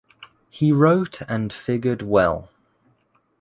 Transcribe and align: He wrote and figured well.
He 0.49 0.71
wrote 0.71 1.21
and 1.29 1.53
figured 1.53 2.01
well. 2.01 2.49